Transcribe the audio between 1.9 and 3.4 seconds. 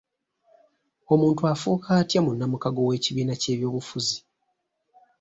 atya munnamukago w'ekibiina